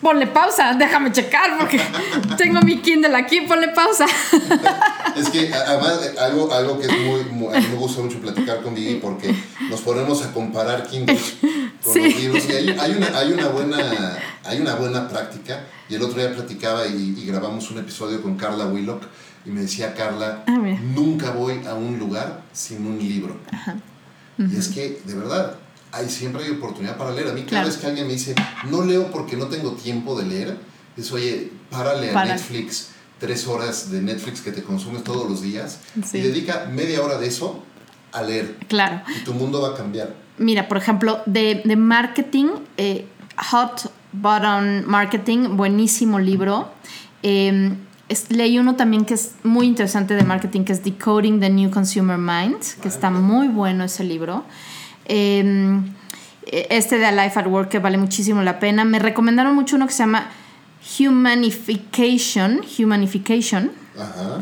[0.00, 1.80] ponle pausa, déjame checar porque
[2.38, 4.06] tengo mi Kindle aquí, ponle pausa.
[5.16, 8.74] Es que además algo, algo que es muy, a mí me gusta mucho platicar con
[8.74, 9.34] Vivi porque
[9.68, 11.34] nos ponemos a comparar Kindles
[11.84, 15.96] con los libros y hay, hay, una, hay, una buena, hay una buena práctica y
[15.96, 19.02] el otro día platicaba y, grabamos un episodio con Carla Willock
[19.44, 20.58] y me decía Carla, ah,
[20.94, 23.36] nunca voy a un lugar sin un libro.
[24.38, 25.56] Y es que, de verdad,
[25.92, 27.28] hay, siempre hay oportunidad para leer.
[27.28, 28.34] A mí cada vez que alguien me dice,
[28.70, 30.58] no leo porque no tengo tiempo de leer,
[30.96, 35.80] es, oye, párale a Netflix, tres horas de Netflix que te consumes todos los días
[36.12, 37.62] y dedica media hora de eso
[38.12, 38.56] a leer.
[38.68, 39.02] Claro.
[39.16, 40.14] Y tu mundo va a cambiar.
[40.38, 43.06] Mira, por ejemplo, de, de marketing, eh,
[43.50, 46.70] Hot Button Marketing, buenísimo libro.
[47.22, 47.76] Eh,
[48.28, 52.18] leí uno también que es muy interesante de marketing, que es Decoding the New Consumer
[52.18, 54.44] Mind, que está muy bueno ese libro.
[55.12, 55.92] Em,
[56.46, 58.84] este de A Life at Work que vale muchísimo la pena.
[58.84, 60.30] Me recomendaron mucho uno que se llama
[61.00, 63.72] Humanification, Humanification,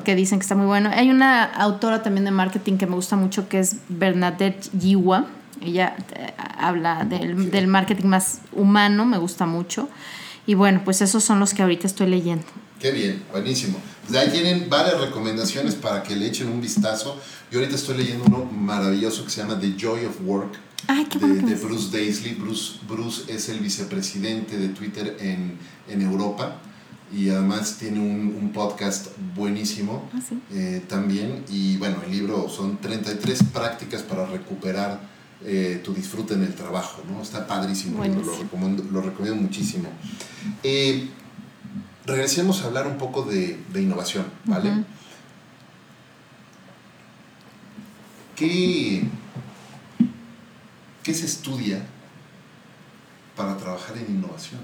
[0.04, 0.90] que dicen que está muy bueno.
[0.92, 5.24] Hay una autora también de marketing que me gusta mucho que es Bernadette Yiwa.
[5.62, 9.88] Ella eh, habla del, del, marketing más humano, me gusta mucho.
[10.46, 12.44] Y bueno, pues esos son los que ahorita estoy leyendo.
[12.78, 13.78] Qué bien, buenísimo.
[14.06, 17.20] Pues ahí tienen varias recomendaciones para que le echen un vistazo.
[17.50, 21.90] Yo ahorita estoy leyendo uno maravilloso que se llama The Joy of Work de, Bruce
[21.90, 22.34] Daisley.
[22.34, 25.56] Bruce, Bruce es el vicepresidente de Twitter en,
[25.88, 26.56] en Europa
[27.10, 30.18] y además tiene un, un podcast buenísimo ah,
[30.52, 31.44] eh, también.
[31.48, 35.00] Y bueno, el libro son 33 prácticas para recuperar
[35.44, 37.02] eh, tu disfrute en el trabajo.
[37.10, 37.22] ¿no?
[37.22, 39.88] Está padrísimo, lo, recomiendo, lo recomiendo muchísimo.
[40.62, 41.08] Eh,
[42.04, 44.84] regresemos a hablar un poco de, de innovación, ¿vale?
[48.38, 49.02] ¿Qué,
[51.02, 51.84] ¿qué se estudia
[53.36, 54.60] para trabajar en innovación?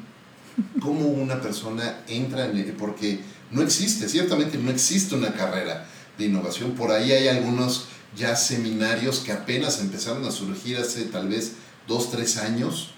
[0.80, 3.18] ¿Cómo una persona entra en el, porque
[3.50, 9.18] no existe, ciertamente no existe una carrera de innovación, por ahí hay algunos ya seminarios
[9.18, 11.54] que apenas empezaron a surgir hace tal vez
[11.88, 12.90] dos, tres años,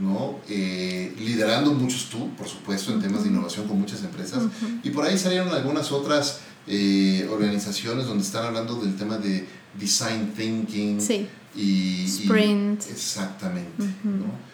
[0.00, 0.40] ¿no?
[0.48, 4.42] Eh, liderando muchos tú, por supuesto, en temas de innovación con muchas empresas,
[4.82, 10.32] y por ahí salieron algunas otras eh, organizaciones donde están hablando del tema de design
[10.36, 10.98] thinking
[11.54, 12.82] y sprint.
[12.90, 14.52] exactamente, ¿no?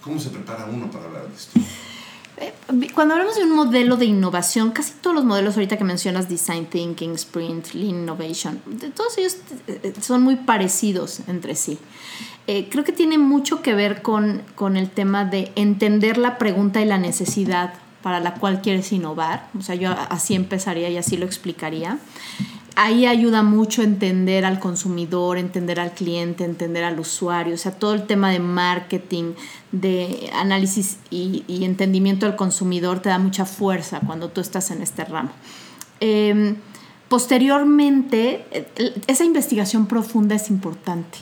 [0.00, 1.58] cómo se prepara uno para hablar de esto?
[2.36, 2.52] Eh,
[2.94, 6.66] cuando hablamos de un modelo de innovación, casi todos los modelos ahorita que mencionas, Design
[6.66, 8.60] Thinking, Sprint, Lean Innovation,
[8.94, 9.36] todos ellos
[9.68, 11.78] eh, son muy parecidos entre sí.
[12.46, 16.82] Eh, creo que tiene mucho que ver con, con el tema de entender la pregunta
[16.82, 19.48] y la necesidad para la cual quieres innovar.
[19.58, 21.98] O sea, yo así empezaría y así lo explicaría
[22.76, 27.94] ahí ayuda mucho entender al consumidor, entender al cliente, entender al usuario, o sea, todo
[27.94, 29.34] el tema de marketing,
[29.72, 35.04] de análisis y, entendimiento del consumidor te da mucha fuerza cuando tú estás en este
[35.04, 35.30] ramo.
[36.00, 36.56] Em,
[37.08, 38.66] posteriormente,
[39.06, 41.18] esa investigación profunda es importante.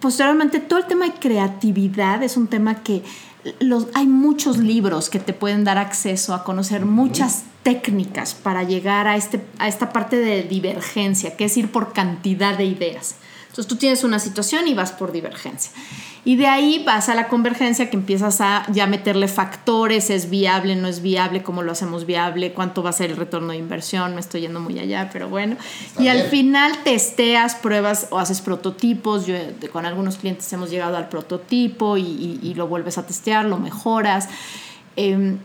[0.00, 3.02] Posteriormente, todo el tema de creatividad es un tema que
[3.60, 9.08] los, hay muchos libros que te pueden dar acceso a conocer muchas técnicas para llegar
[9.08, 13.16] a, este, a esta parte de divergencia, que es ir por cantidad de ideas.
[13.46, 15.72] Entonces tú tienes una situación y vas por divergencia.
[16.26, 20.74] Y de ahí vas a la convergencia que empiezas a ya meterle factores, es viable,
[20.74, 24.14] no es viable, cómo lo hacemos viable, cuánto va a ser el retorno de inversión,
[24.14, 25.56] me estoy yendo muy allá, pero bueno.
[25.98, 29.26] y al final testeas, pruebas o haces prototipos.
[29.26, 29.36] Yo
[29.70, 34.28] con algunos clientes hemos llegado al prototipo y, lo vuelves a testear, lo mejoras.
[34.96, 35.38] Em,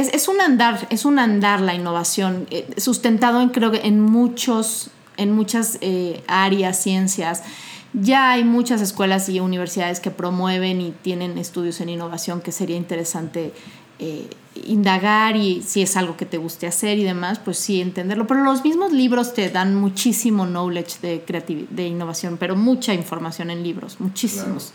[0.00, 4.90] es, un andar, es un andar la innovación, eh, sustentado en creo que en muchos
[5.18, 7.42] en muchas eh, áreas, ciencias.
[7.92, 12.76] Ya hay muchas escuelas y universidades que promueven y tienen estudios en innovación que sería
[12.76, 13.52] interesante
[13.98, 14.28] eh,
[14.66, 18.26] indagar y si es algo que te guste hacer y demás, pues sí entenderlo.
[18.26, 23.64] Pero los mismos libros te dan muchísimo knowledge de, de innovación, pero mucha información en
[23.64, 24.72] libros, muchísimos.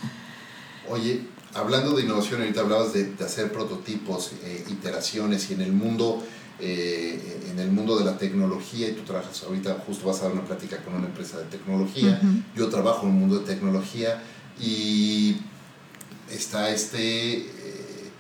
[0.90, 1.22] Oye,
[1.54, 6.24] hablando de innovación, ahorita hablabas de, hacer prototipos, eh, iteraciones y en el mundo
[6.60, 10.34] eh, en el mundo de la tecnología y tú trabajas, ahorita justo vas a dar
[10.34, 12.22] una plática con una empresa de tecnología,
[12.56, 14.22] yo trabajo en el mundo de tecnología
[14.62, 15.38] y
[16.32, 18.12] está este, eh,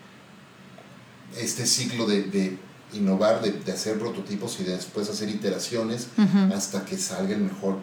[1.37, 2.57] este ciclo de,
[2.93, 6.07] innovar, de, hacer prototipos y después hacer iteraciones
[6.53, 7.77] hasta que salga el mejor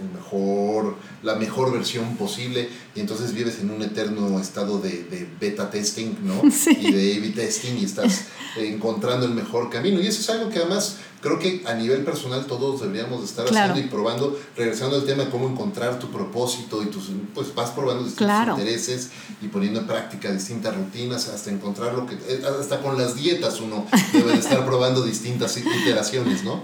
[0.00, 5.70] el mejor, la mejor versión posible y entonces vives en un eterno estado de, beta
[5.70, 6.42] testing, ¿no?
[6.80, 10.00] Y de A-B testing y estás encontrando el mejor camino.
[10.00, 13.80] Y eso es algo que además creo que a nivel personal todos deberíamos estar haciendo
[13.80, 18.04] y probando, regresando al tema de cómo encontrar tu propósito y tus, pues vas probando
[18.04, 19.10] distintos intereses
[19.42, 23.60] y poniendo en práctica distintas rutinas hasta encontrar lo que, eh, hasta con las dietas
[23.60, 26.62] uno debe de estar probando distintas iteraciones, ¿no?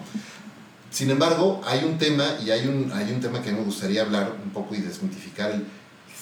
[0.95, 4.37] Sin embargo, hay un tema, y hay un, hay un tema que me gustaría hablar
[4.45, 5.67] un poco y desmitificar el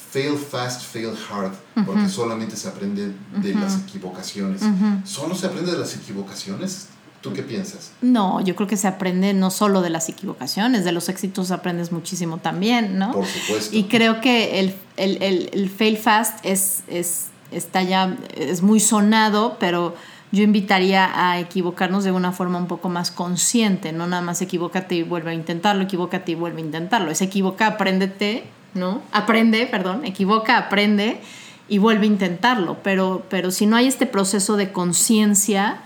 [0.09, 1.51] fail fast, fail hard,
[1.85, 4.63] porque solamente se aprende de las equivocaciones.
[5.05, 6.87] ¿Solo se aprende de las equivocaciones?
[7.21, 7.91] ¿Tú qué piensas?
[8.01, 11.91] No, yo creo que se aprende no solo de las equivocaciones, de los éxitos aprendes
[11.91, 13.11] muchísimo también, ¿no?
[13.13, 13.75] Por supuesto.
[13.75, 18.79] Y creo que el, el, el, el fail fast es, es, está ya, es muy
[18.79, 19.95] sonado, pero
[20.33, 24.95] yo invitaría a equivocarnos de una forma un poco más consciente, no nada más equivócate
[24.95, 27.11] y vuelve a intentarlo, equivócate y vuelve a intentarlo.
[27.11, 29.03] Es equivoca, apréndete, ¿no?
[29.11, 31.21] Aprende, perdón, equivoca, aprende
[31.69, 32.77] y vuelve a intentarlo.
[32.81, 35.83] Pero, pero si no hay este proceso de conciencia,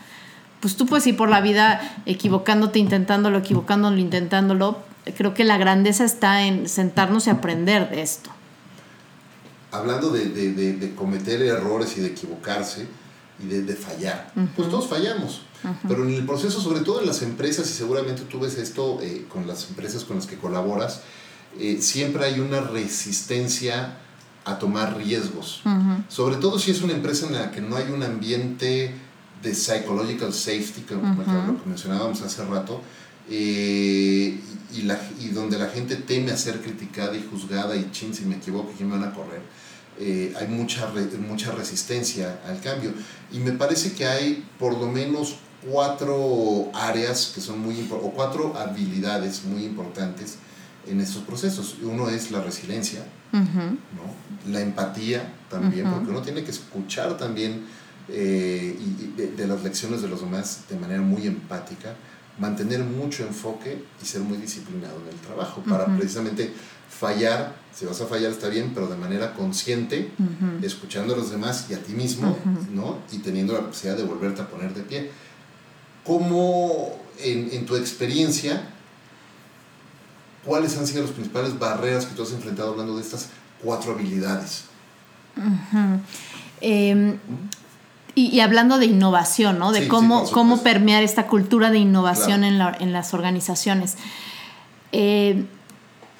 [0.62, 4.80] pues tú puedes ir por la vida equivocándote, intentándolo, equivocándolo, intentándolo.
[5.18, 8.30] Creo que la grandeza está en sentarnos y aprender de esto.
[9.72, 12.88] Hablando de, de cometer errores y de equivocarse,
[13.40, 14.32] y de, fallar.
[14.56, 15.42] Pues todos fallamos.
[15.88, 19.26] Pero en el proceso, sobre todo en las empresas, y seguramente tú ves esto eh,
[19.28, 21.02] con las empresas con las que colaboras,
[21.60, 23.98] eh, siempre hay una resistencia
[24.46, 25.62] a tomar riesgos.
[26.08, 28.94] Sobre todo si es una empresa en la que no hay un ambiente
[29.44, 32.82] de psychological safety, como lo que mencionábamos hace rato,
[33.30, 34.40] eh,
[34.74, 38.26] y, la, y donde la gente teme a ser criticada y juzgada y chin, si
[38.26, 39.42] me equivoco, ¿quién me van a correr?
[40.00, 40.92] Eh, hay mucha,
[41.28, 42.94] mucha resistencia al cambio.
[43.32, 45.38] Y me parece que hay por lo menos
[45.70, 50.38] cuatro áreas que son muy o cuatro habilidades muy importantes
[50.88, 51.78] en estos procesos.
[51.82, 54.52] Uno es la resiliencia, ¿no?
[54.52, 57.66] la empatía también, porque uno tiene que escuchar también
[58.10, 61.96] eh, y, de, las lecciones de los demás de manera muy empática.
[62.40, 66.54] Mantener mucho enfoque y ser muy disciplinado en el trabajo para precisamente
[66.90, 70.12] fallar, si vas a fallar está bien, pero de manera consciente,
[70.62, 72.38] escuchando a los demás y a ti mismo,
[72.74, 73.00] ¿no?
[73.12, 75.12] Y teniendo la posibilidad de volverte a poner de pie.
[76.04, 78.70] ¿Cómo en, en tu experiencia,
[80.46, 83.30] cuáles han sido las principales barreras que tú has enfrentado hablando de estas
[83.62, 84.64] cuatro habilidades?
[88.20, 89.72] Y, hablando de innovación, ¿no?
[89.72, 93.96] De cómo, cómo permear esta cultura de innovación en, las organizaciones.
[94.92, 95.46] Eh,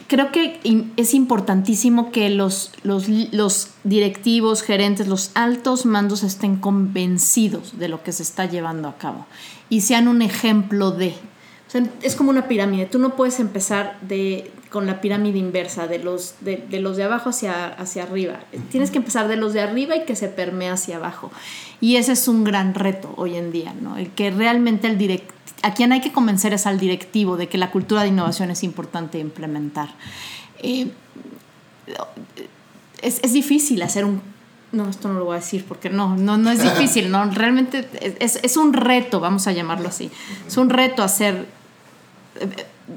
[0.08, 0.60] creo que
[0.96, 8.04] es importantísimo que los, los, los, directivos, gerentes, los altos mandos estén convencidos de lo
[8.04, 9.26] que se está llevando a cabo
[9.68, 11.16] y sean un ejemplo de.
[12.04, 12.86] es como una pirámide.
[12.86, 17.30] Tú no puedes empezar de, con la pirámide inversa, de los de, los de abajo
[17.30, 18.40] hacia, hacia arriba.
[18.72, 21.32] Tienes que empezar de los de arriba y que se permee hacia abajo.
[21.80, 23.98] Y ese es un gran reto hoy en día, ¿no?
[23.98, 25.32] El que realmente el direct,
[25.64, 28.64] a quien hay que convencer es al directivo de que la cultura de innovación es
[28.64, 29.90] importante implementar.
[30.60, 30.92] Eh,
[33.02, 34.22] es, es, difícil hacer un...
[34.72, 37.24] No, esto no lo voy a decir porque no, no, no es difícil, ¿no?
[37.32, 37.88] Realmente
[38.20, 40.12] es, es un reto, vamos a llamarlo así.
[40.46, 41.46] Es un reto hacer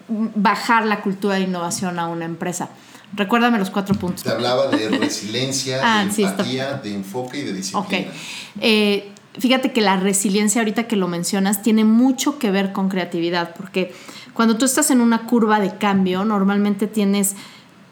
[0.09, 2.71] bajar la cultura de innovación a una empresa.
[3.13, 4.23] Recuérdame los cuatro puntos.
[4.23, 8.09] Te hablaba de resiliencia, ah, de empatía, de enfoque y de disciplina.
[8.09, 8.15] Ok.
[8.61, 13.55] Eh, fíjate que la resiliencia, ahorita que lo mencionas, tiene mucho que ver con creatividad,
[13.57, 13.93] porque
[14.33, 17.35] cuando tú estás en una curva de cambio, normalmente tienes,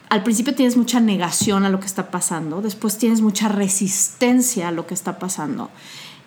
[0.09, 4.71] al principio tienes mucha negación a lo que está pasando, después tienes mucha resistencia a
[4.71, 5.69] lo que está pasando.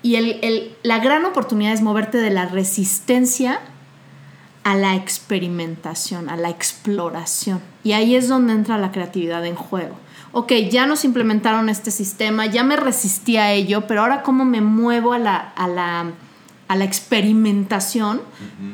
[0.02, 3.60] Y el, la gran oportunidad es moverte de la resistencia
[4.64, 7.60] a la experimentación, a la exploración.
[7.82, 9.96] Y ahí es donde entra la creatividad en juego.
[10.32, 14.60] Ok, ya nos implementaron este sistema, ya me resistí a ello, pero ahora cómo me
[14.60, 16.12] muevo a la, a la,
[16.68, 18.22] a la experimentación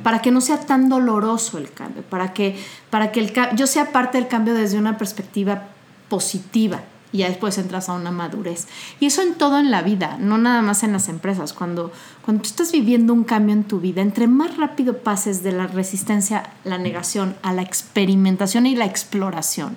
[0.04, 2.56] para que no sea tan doloroso el cambio, para que,
[2.90, 5.64] para que el, yo sea parte del cambio desde una perspectiva
[6.08, 8.66] positiva y ya después entras a una madurez.
[9.00, 11.52] Y eso en todo en la vida, no nada más en las empresas.
[11.52, 11.92] Cuando,
[12.24, 15.66] cuando tú estás viviendo un cambio en tu vida, entre más rápido pases de la
[15.66, 19.76] resistencia, la negación, a la experimentación y la exploración,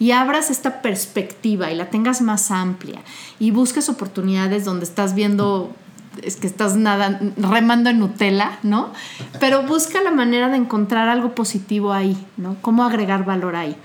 [0.00, 3.00] y abras esta perspectiva y la tengas más amplia
[3.40, 5.74] y busques oportunidades donde estás viendo
[6.22, 8.92] es que estás nada remando en Nutella, ¿no?
[9.40, 12.56] Pero busca la manera de encontrar algo positivo ahí, ¿no?
[12.60, 13.76] Cómo agregar valor ahí.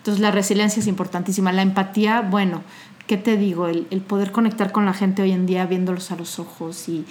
[0.00, 1.52] Entonces la resiliencia es importantísima.
[1.52, 2.62] La empatía, bueno,
[3.06, 3.68] ¿qué te digo?
[3.68, 7.04] El, poder conectar con la gente hoy en día viéndolos a los ojos y,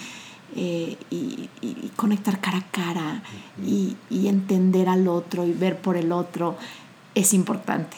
[0.55, 0.97] eh,
[1.95, 3.21] conectar cara a cara
[3.63, 6.57] y, entender al otro y ver por el otro
[7.13, 7.95] es importante.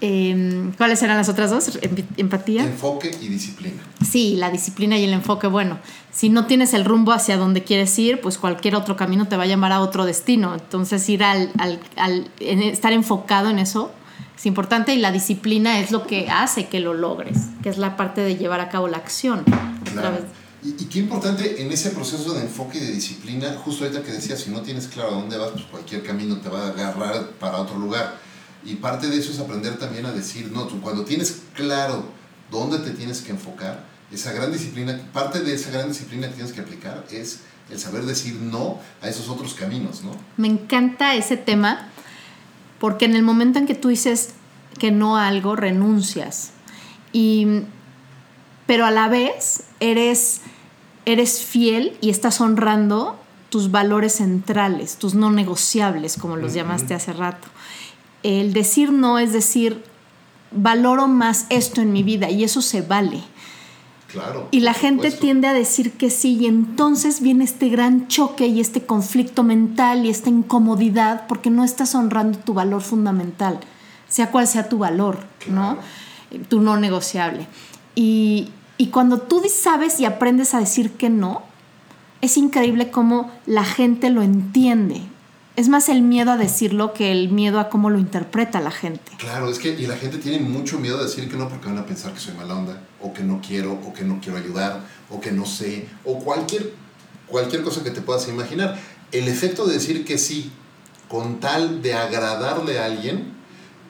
[0.00, 1.76] Em, ¿Cuáles eran las otras dos?
[2.16, 2.62] Empatía.
[2.62, 3.82] Enfoque y disciplina.
[4.08, 5.48] Sí, la disciplina y el enfoque.
[5.48, 5.78] Bueno,
[6.12, 9.42] si no tienes el rumbo hacia donde quieres ir, pues cualquier otro camino te va
[9.42, 10.54] a llamar a otro destino.
[10.54, 11.50] Entonces ir al,
[11.96, 13.90] al estar enfocado en eso
[14.44, 17.96] es importante y la disciplina es lo que hace que lo logres, que es la
[17.96, 19.42] parte de llevar a cabo la acción.
[20.62, 24.40] Y, qué importante en ese proceso de enfoque y de disciplina, justo ahorita que decías,
[24.40, 27.56] si no tienes claro a dónde vas, pues cualquier camino te va a agarrar para
[27.56, 28.18] otro lugar.
[28.66, 32.04] Y parte de eso es aprender también a decir, no, tú cuando tienes claro
[32.50, 36.52] dónde te tienes que enfocar, esa gran disciplina, parte de esa gran disciplina que tienes
[36.52, 40.10] que aplicar es el saber decir no a esos otros caminos, ¿no?
[40.36, 41.88] Me encanta ese tema
[42.78, 44.30] porque en el momento en que tú dices
[44.78, 46.50] que no a algo, renuncias.
[47.12, 47.62] Y,
[48.66, 50.40] pero a la vez eres,
[51.04, 53.18] eres fiel y estás honrando
[53.50, 57.46] tus valores centrales, tus no negociables, como los llamaste hace rato.
[58.22, 59.84] El decir no es decir,
[60.50, 63.22] valoro más esto en mi vida y eso se vale
[64.50, 68.60] y la gente tiende a decir que sí y entonces viene este gran choque y
[68.60, 73.60] este conflicto mental y esta incomodidad porque no estás honrando tu valor fundamental,
[74.08, 75.78] sea cual sea tu valor, ¿no?
[76.48, 77.46] Tu no negociable.
[77.94, 81.42] Y, y cuando tú sabes y aprendes a decir que no,
[82.20, 85.02] es increíble cómo la gente lo entiende
[85.56, 89.12] es más el miedo a decirlo que el miedo a cómo lo interpreta la gente.
[89.18, 91.78] Claro, es que y la gente tiene mucho miedo de decir que no porque van
[91.78, 94.80] a pensar que soy mala onda, o que no quiero, o que no quiero ayudar,
[95.10, 96.72] o que no sé, o cualquier,
[97.28, 98.78] cualquier cosa que te puedas imaginar.
[99.12, 100.50] El efecto de decir que sí,
[101.08, 103.32] con tal de agradarle a alguien,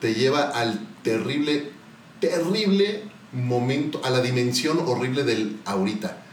[0.01, 1.71] te lleva al terrible,
[2.19, 6.24] terrible momento, a la dimensión horrible del ahorita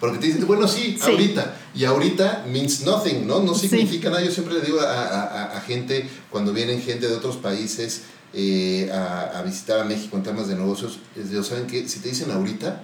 [0.00, 1.56] porque te dicen, bueno, sí, ahorita.
[1.74, 3.40] Y ahorita means nothing, ¿no?
[3.40, 4.22] No significa nada.
[4.22, 8.02] Yo siempre le digo a, gente, cuando vienen gente de otros países
[8.32, 11.88] eh, a, visitar a México en temas de negocios, les digo, ¿saben qué?
[11.88, 12.82] Si te dicen ahorita,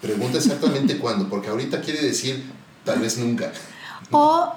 [0.00, 2.44] pregunta exactamente cuándo, porque ahorita quiere decir
[2.84, 3.52] tal vez nunca.
[4.10, 4.52] O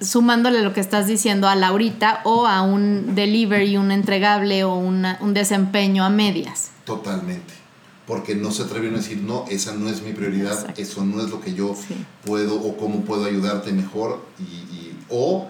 [0.00, 5.18] sumándole lo que estás diciendo a Laurita o a un delivery, un entregable o una-
[5.20, 6.70] un desempeño a medias.
[6.84, 7.54] Totalmente.
[8.06, 10.80] Porque no se atrevieron a decir, no, esa no es mi prioridad, Exacto.
[10.80, 11.94] eso no es lo que yo Sí.
[12.24, 14.24] puedo o cómo puedo ayudarte mejor.
[14.38, 15.48] Y, y- o,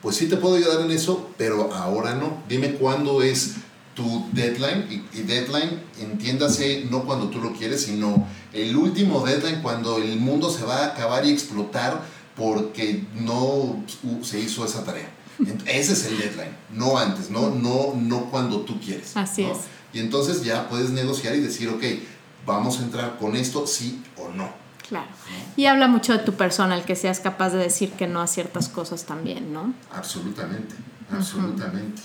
[0.00, 2.38] pues sí te puedo ayudar en eso, pero ahora no.
[2.48, 3.54] Dime cuándo es
[3.94, 4.86] tu deadline.
[4.90, 10.18] Y, y deadline, entiéndase, no cuando tú lo quieres, sino el último deadline cuando el
[10.20, 12.00] mundo se va a acabar y explotar
[12.36, 13.82] porque no
[14.22, 15.10] se hizo esa tarea.
[15.66, 19.16] Ese es el deadline, no antes, no, no, no cuando tú quieres.
[19.16, 19.52] Así ¿no?
[19.52, 19.58] es.
[19.92, 21.82] Y entonces ya puedes negociar y decir, ok,
[22.46, 24.50] vamos a entrar con esto, sí o no.
[24.88, 25.06] Claro.
[25.56, 28.26] Y habla mucho de tu persona, el que seas capaz de decir que no a
[28.26, 29.72] ciertas cosas también, ¿no?
[29.92, 30.74] Absolutamente,
[31.10, 32.02] absolutamente.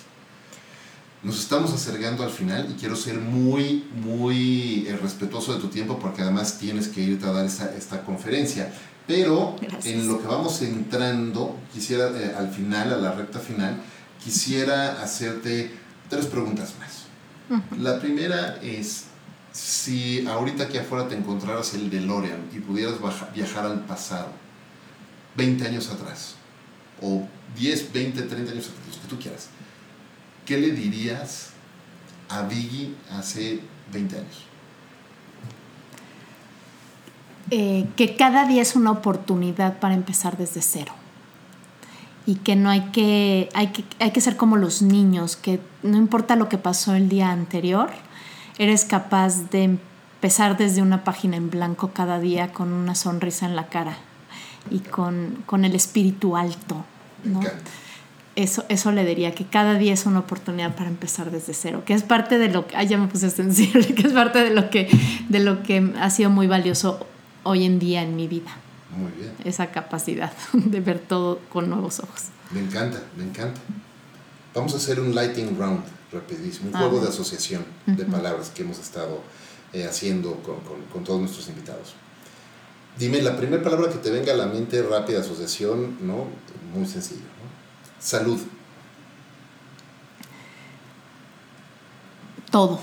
[1.23, 5.97] Nos estamos acercando al final y quiero ser muy, muy eh, respetuoso de tu tiempo
[5.99, 8.71] porque además tienes que irte a dar esta, esta conferencia.
[9.07, 9.85] Pero Gracias.
[9.85, 13.81] en lo que vamos entrando, quisiera eh, al final, a la recta final,
[14.23, 15.71] quisiera hacerte
[16.09, 17.06] tres preguntas más.
[17.79, 19.05] La primera es,
[19.53, 24.29] si ahorita aquí afuera te encontraras el DeLorean y pudieras baja- viajar al pasado,
[25.35, 26.35] 20 años atrás,
[27.01, 27.27] o
[27.57, 29.47] 10, 20, 30 años atrás, los que tú quieras,
[30.45, 31.49] ¿qué le dirías
[32.29, 33.61] a Biggie hace
[33.93, 34.43] 20 años?
[37.49, 40.91] Eh, que cada día es una oportunidad para empezar desde cero.
[42.27, 45.97] Y que no hay que, hay que, hay que ser como los niños, que no
[45.97, 47.89] importa lo que pasó el día anterior,
[48.59, 53.55] eres capaz de empezar desde una página en blanco cada día con una sonrisa en
[53.55, 53.97] la cara
[54.69, 56.83] y con, con el espíritu alto.
[58.35, 61.93] Eso, eso le diría, que cada día es una oportunidad para empezar desde cero, que
[61.93, 64.69] es parte de lo que, ay, ya me puse sensible, que es parte de lo
[64.69, 64.87] que,
[65.27, 67.07] de lo que ha sido muy valioso
[67.43, 68.51] hoy en día en mi vida,
[68.95, 69.33] Muy bien.
[69.43, 72.23] esa capacidad de ver todo con nuevos ojos.
[72.51, 73.59] Me encanta, me encanta.
[74.55, 78.63] Vamos a hacer un lighting round rapidísimo, un Ah, juego de asociación de palabras que
[78.63, 79.21] hemos estado
[79.73, 81.93] eh, haciendo con, con- con todos nuestros invitados.
[82.97, 86.25] Dime la primera palabra que te venga a la mente, rápida asociación, ¿no?
[86.73, 87.19] Muy sencillo.
[87.21, 88.01] ¿no?
[88.03, 88.39] Salud,
[92.49, 92.79] Todo,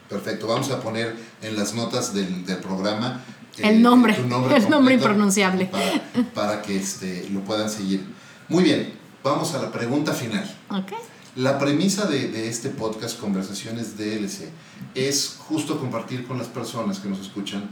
[0.09, 3.21] Perfecto, vamos a poner en las notas del, del programa
[3.57, 4.21] eh, El nombre, tu
[4.55, 5.65] el nombre impronunciable.
[5.65, 6.01] Para,
[6.33, 8.03] para que este, lo puedan seguir.
[8.49, 10.43] Muy bien, vamos a la pregunta final.
[10.69, 10.91] ¿Ok?
[11.35, 14.49] La premisa de, de este podcast Conversaciones DLC
[14.95, 17.69] es justo compartir con las personas que nos escuchan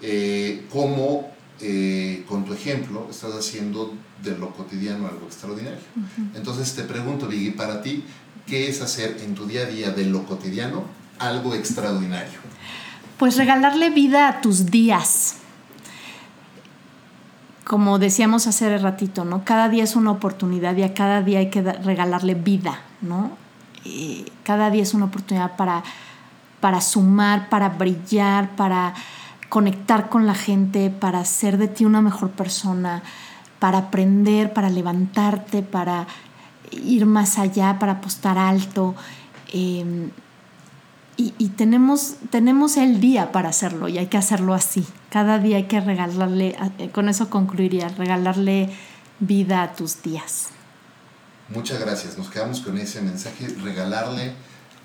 [0.00, 5.78] eh, cómo eh, con tu ejemplo estás haciendo de lo cotidiano algo extraordinario.
[6.34, 8.04] Entonces te pregunto, Vicky, para ti,
[8.46, 10.84] ¿qué es hacer en tu día a día de lo cotidiano
[11.20, 12.40] algo extraordinario?
[13.16, 15.36] Pues regalarle vida a tus días.
[17.64, 19.44] Como decíamos hace ratito, ¿no?
[19.44, 23.30] Cada día es una oportunidad y a cada día hay que regalarle vida, ¿no?
[24.44, 25.82] Cada día es una oportunidad para,
[26.60, 28.94] para sumar, para brillar, para
[29.48, 33.02] conectar con la gente, para hacer de ti una mejor persona,
[33.58, 36.06] para aprender, para levantarte, para
[36.70, 38.94] ir más allá, para apostar alto.
[39.52, 40.10] Eh,
[41.16, 44.86] y, y tenemos, tenemos el día para hacerlo y hay que hacerlo así.
[45.10, 48.70] Cada día hay que regalarle, eh, con eso concluiría, regalarle
[49.20, 50.48] vida a tus días.
[51.54, 54.32] Muchas gracias, nos quedamos con ese mensaje, regalarle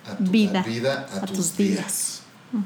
[0.05, 1.77] a tu, Vida, a vida a, a tus, tus días.
[1.77, 2.17] días.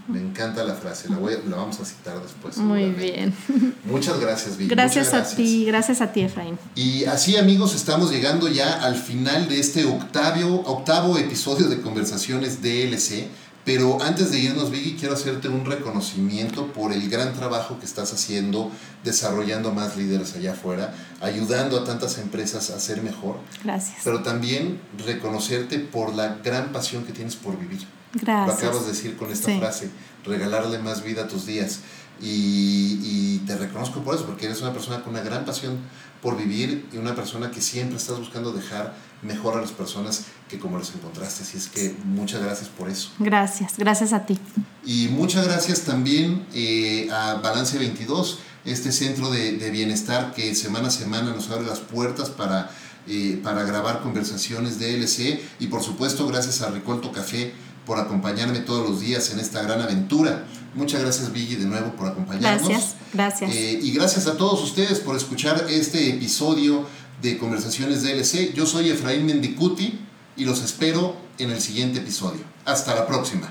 [0.08, 2.58] Me encanta la frase, la, voy la vamos a citar después.
[2.58, 3.34] Muy bien.
[3.86, 4.70] Muchas gracias, Vicky.
[4.70, 6.60] Gracias, a ti, gracias a ti, Efraín.
[6.76, 12.62] Y así amigos, estamos llegando ya al final de este octavio, octavo episodio de Conversaciones
[12.62, 13.26] DLC.
[13.64, 18.12] Pero antes de irnos, Vicky, quiero hacerte un reconocimiento por el gran trabajo que estás
[18.12, 18.72] haciendo,
[19.03, 23.99] desarrollando más líderes allá afuera, ayudando a tantas empresas a ser mejor, Gracias.
[24.03, 27.86] pero también reconocerte por la gran pasión que tienes por vivir.
[28.14, 28.62] Gracias.
[28.62, 29.89] Lo acabas de decir con esta frase,
[30.26, 31.80] regalarle más vida a tus días.
[32.22, 35.80] Y, y, te reconozco por eso, porque eres una persona con una gran pasión
[36.22, 38.93] por vivir y una persona que siempre estás buscando dejar
[39.24, 41.43] mejor a las personas que como las encontraste.
[41.43, 43.09] Así es que muchas gracias por eso.
[43.20, 44.38] Gracias, gracias a ti.
[44.86, 50.89] Y muchas gracias también eh, a Balance 22, este centro de, de, bienestar que semana
[50.89, 52.70] a semana nos abre las puertas para,
[53.07, 55.41] eh, para grabar conversaciones de LC.
[55.59, 57.53] Y por supuesto, gracias a Ricolto Café
[57.86, 60.46] por acompañarme todos los días en esta gran aventura.
[60.74, 62.68] Muchas gracias, Vicky, de nuevo por acompañarnos.
[62.68, 63.52] Gracias, gracias.
[63.54, 66.86] Eh, y gracias a todos ustedes por escuchar este episodio
[67.22, 68.54] de Conversaciones DLC.
[68.54, 70.00] Yo soy Efraín Mendicuti
[70.38, 72.42] y los espero en el siguiente episodio.
[72.66, 73.50] Hasta la próxima.